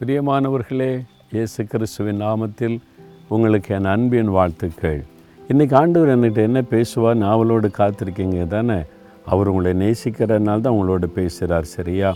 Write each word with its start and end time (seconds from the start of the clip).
பிரியமானவர்களே 0.00 1.04
இயேசு 1.32 1.66
கிறிஸ்துவின் 1.66 2.20
நாமத்தில் 2.20 2.80
உங்களுக்கு 3.28 3.74
என் 3.74 3.84
அன்பின் 3.84 4.28
வாழ்த்துக்கள். 4.28 5.04
இன்றைக்கி 5.48 5.74
ஆண்டவர் 5.74 6.08
என்கிட்ட 6.08 6.36
என்ன 6.36 6.62
பேசுவார்? 6.62 7.22
அவளோடு 7.22 7.70
காத்திருக்கீங்க 7.78 8.46
தானே? 8.46 8.84
அவர் 9.26 9.48
உங்களை 9.48 9.72
நேசிக்கிறனால 9.74 10.60
தான் 10.60 10.72
உங்களோட 10.72 11.06
பேசுகிறார் 11.06 11.64
சரியா? 11.64 12.14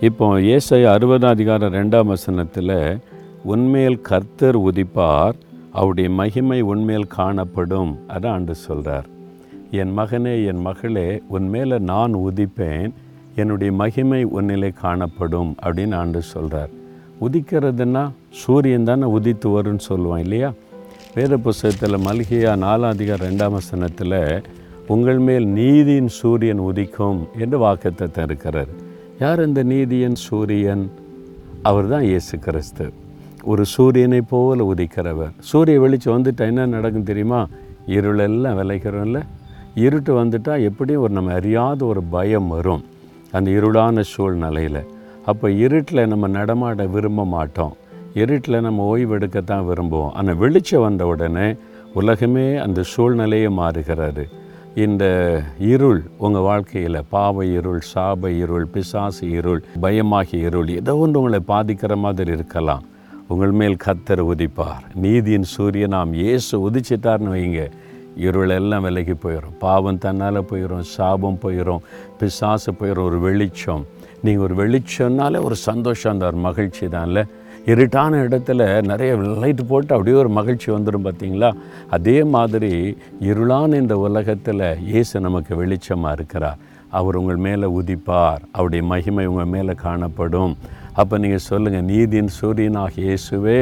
இப்போ 0.00 0.40
இயேசை 0.40 0.84
அறுபதாம் 0.84 1.30
அதிகாரம் 1.30 1.72
ரெண்டாம் 1.72 2.06
வசனத்தில் 2.06 3.00
உண்மையில் 3.44 4.00
கர்த்தர் 4.00 4.56
உதிப்பார் 4.56 5.36
அவருடைய 5.72 6.10
மகிமை 6.10 6.60
உண்மையில் 6.60 7.06
காணப்படும் 7.06 7.98
அதை 8.08 8.30
ஆண்டு 8.30 8.54
சொல்கிறார் 8.54 9.08
என் 9.70 9.92
மகனே 9.98 10.44
என் 10.44 10.60
மகளே 10.60 11.20
உன் 11.28 11.48
மேலே 11.48 11.78
நான் 11.78 12.14
உதிப்பேன் 12.14 12.92
என்னுடைய 13.34 13.72
மகிமை 13.72 14.24
உன்னிலே 14.24 14.72
காணப்படும் 14.72 15.56
அப்படின்னு 15.62 15.96
ஆண்டு 15.96 16.22
சொல்கிறார் 16.22 16.79
உதிக்கிறதுன்னா 17.20 18.10
சூரியன் 18.30 18.84
தானே 18.84 19.06
உதித்து 19.06 19.48
வரும்னு 19.54 19.78
சொல்லுவான் 19.88 20.18
இல்லையா? 20.18 20.52
வேத 21.14 21.36
புஸ்தகத்தில் 21.36 22.04
மல்கியா 22.06 22.52
நாலாம் 22.64 22.94
அதிகாரம் 22.96 23.28
ரெண்டாம் 23.28 23.50
வசனத்தில் 23.50 24.42
உங்கள் 24.86 25.18
மேல் 25.18 25.46
நீதியின் 25.46 26.08
சூரியன் 26.08 26.60
உதிக்கும் 26.60 27.18
என்று 27.38 27.58
வாக்கத்தை 27.58 28.24
இருக்கிறார் 28.24 28.68
யார் 29.18 29.46
இந்த 29.46 29.62
நீதியின் 29.62 30.14
சூரியன்? 30.14 30.90
அவர் 31.62 31.88
தான் 31.88 32.02
இயேசு 32.02 32.38
கிறிஸ்து. 32.38 32.92
ஒரு 33.42 33.64
சூரியனை 33.64 34.20
போல 34.20 34.72
உதிக்கிறவர். 34.74 35.32
சூரிய 35.40 35.80
வெளிச்சம் 35.80 36.16
வந்துட்டால் 36.16 36.50
என்ன 36.52 36.66
நடக்கும் 36.66 37.02
தெரியுமா? 37.02 37.46
இருளெல்லாம் 37.86 38.58
விளைக்கிறோம்ல 38.60 39.20
இருட்டு 39.74 40.24
வந்துட்டால் 40.24 40.62
எப்படியும் 40.62 41.02
ஒரு 41.02 41.12
நம்ம 41.12 41.32
அறியாத 41.32 41.84
ஒரு 41.84 42.02
பயம் 42.02 42.48
வரும். 42.48 42.84
அந்த 43.32 43.50
இருளான 43.50 44.00
சூழ்நிலையில். 44.00 44.82
அப்போ 45.26 45.46
இருட்டில் 45.64 46.08
நம்ம 46.12 46.28
நடமாட 46.38 46.86
விரும்ப 46.86 47.24
மாட்டோம். 47.36 47.74
இருட்டில் 48.14 48.64
நம்ம 48.66 48.84
ஓய்வெடுக்கத்தான் 48.92 49.66
விரும்புவோம். 49.70 50.12
ஆனால் 50.14 50.38
வெளிச்சம் 50.42 50.84
வந்த 50.86 51.06
உடனே 51.06 51.48
உலகமே 52.00 52.46
அந்த 52.64 52.80
சூழ்நிலையை 52.92 53.50
மாறுகிறாரு 53.60 54.24
இந்த 54.84 55.04
இருள் 55.58 56.00
உங்கள் 56.24 56.46
வாழ்க்கையில் 56.48 56.98
பாவ 57.14 57.44
இருள் 57.44 57.80
சாப 57.92 58.30
இருள் 58.42 58.66
பிசாசு 58.74 59.24
இருள் 59.38 59.62
பயமாகிய 59.84 60.48
இருள் 60.48 60.68
ஏதோ 60.68 60.94
ஒன்று 60.96 61.20
உங்களை 61.20 61.40
பாதிக்கிற 61.52 61.96
மாதிரி 62.04 62.30
இருக்கலாம். 62.38 62.84
உங்கள் 63.28 63.54
மேல் 63.60 63.76
கத்தர் 63.86 64.22
உதிப்பார். 64.32 64.84
நீதியின் 65.04 65.48
சூரியனாம் 65.56 66.12
இயேசு 66.22 66.70
உதிச்சிட்டார்னு 66.70 67.32
வைங்க. 67.36 67.62
இருள் 68.16 68.52
எல்லாம் 68.58 68.82
விலகி 68.82 69.12
போயிடும் 69.12 69.58
பாவம் 69.58 70.00
தன்னால் 70.04 70.48
போயிடும் 70.50 70.86
சாபம் 70.96 71.38
போயிடும் 71.42 71.84
பிசாசு 72.20 72.72
போயிடும் 72.72 73.06
ஒரு 73.10 73.18
வெளிச்சம். 73.26 73.84
நீங்கள் 74.24 74.44
ஒரு 74.46 74.54
வெளிச்சம்னாலே 74.62 75.38
ஒரு 75.48 75.56
சந்தோஷம் 75.68 76.12
அந்த 76.14 76.26
ஒரு 76.30 76.38
மகிழ்ச்சி 76.48 76.86
தான்ல 76.96 77.20
இருட்டான 77.72 78.18
இடத்துல 78.26 78.60
நிறைய 78.90 79.12
லைட் 79.42 79.62
போட்டு 79.70 79.90
அப்படியே 79.94 80.16
ஒரு 80.22 80.30
மகிழ்ச்சி 80.38 80.68
வந்துடும் 80.74 81.06
பார்த்தீங்களா 81.06 81.50
அதே 81.96 82.18
மாதிரி 82.34 82.72
இருளான 83.30 83.80
இந்த 83.82 83.96
உலகத்தில் 84.06 84.64
இயேசு 84.90 85.20
நமக்கு 85.26 85.52
வெளிச்சமாக 85.62 86.16
இருக்கிறார். 86.18 86.60
அவர் 86.98 87.18
உங்கள் 87.20 87.42
மேலே 87.46 87.66
உதிப்பார். 87.80 88.40
அவருடைய 88.56 88.84
மகிமை 88.92 89.26
உங்கள் 89.32 89.52
மேலே 89.54 89.74
காணப்படும். 89.86 90.54
அப்போ 91.00 91.18
நீங்கள் 91.24 91.46
சொல்லுங்கள் 91.50 91.88
நீதியின் 91.92 92.32
சூரியனாக 92.40 92.96
இயேசுவே 93.04 93.58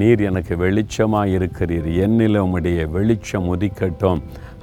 நீர் 0.00 0.22
எனக்கு 0.30 0.54
வெளிச்சமாக 0.64 1.34
இருக்கிறீர். 1.38 1.88
என்னில் 2.04 2.42
உம்முடைய 2.44 2.80
வெளிச்சம் 2.96 3.48
உதிக்கட்டும். 3.54 4.20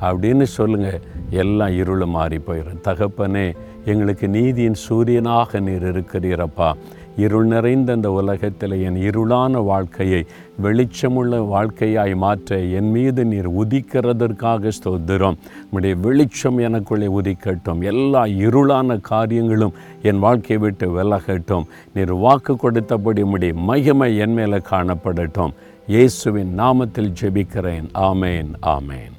அப்படின்னு 0.10 0.44
சொல்லுங்கள் 0.58 1.02
எல்லாம் 1.30 1.76
இருளும் 1.76 2.10
மாறி 2.10 2.38
போயிடும் 2.38 2.84
தகப்பனே 2.88 3.48
எங்களுக்கு 3.86 4.28
நீதியின் 4.28 4.82
சூரியனாக 4.90 5.60
நீர் 5.60 5.86
இருக்கிறீரப்பா. 5.92 6.74
இருள் 7.18 7.46
நிறைந்த 7.46 7.94
அந்த 7.94 8.12
உலகத்தில் 8.12 8.72
என் 8.72 8.96
இருளான 8.96 9.64
வாழ்க்கையை 9.64 10.26
வெளிச்சமுள்ள 10.64 11.40
வாழ்க்கையாய் 11.54 12.16
மாற்ற 12.16 12.60
என் 12.60 12.90
மீது 12.92 13.26
நீர் 13.26 13.50
உதிக்கிறதற்காக 13.50 14.72
ஸ்தோத்திரம். 14.78 15.38
உடைய 15.72 15.96
வெளிச்சம் 15.96 16.60
எனக்குள்ளே 16.60 17.10
உதிக்கட்டும். 17.20 17.84
எல்லா 17.84 18.24
இருளான 18.26 19.00
காரியங்களும் 19.02 19.74
என் 20.02 20.20
வாழ்க்கையை 20.20 20.58
விட்டு 20.58 20.88
விலகட்டும். 20.98 21.68
நீர் 21.94 22.14
வாக்கு 22.14 22.56
கொடுத்தபடி 22.56 23.22
உடைய 23.22 23.54
மகிமை 23.54 24.18
என் 24.18 24.34
மேலே 24.34 24.62
காணப்படட்டும். 24.72 25.54
இயேசுவின் 25.88 26.60
நாமத்தில் 26.60 27.14
ஜெபிக்கிறேன். 27.22 27.90
ஆமேன் 27.94 28.54
ஆமேன். 28.78 29.18